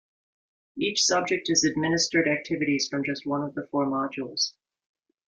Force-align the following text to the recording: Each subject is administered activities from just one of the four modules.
Each 0.77 1.05
subject 1.05 1.47
is 1.51 1.63
administered 1.63 2.27
activities 2.27 2.87
from 2.89 3.03
just 3.03 3.27
one 3.27 3.43
of 3.43 3.53
the 3.53 3.67
four 3.69 3.85
modules. 3.85 4.53